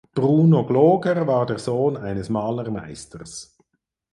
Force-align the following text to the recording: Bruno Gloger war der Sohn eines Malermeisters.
Bruno 0.15 0.65
Gloger 0.65 1.27
war 1.27 1.45
der 1.45 1.59
Sohn 1.59 1.95
eines 1.95 2.27
Malermeisters. 2.27 3.55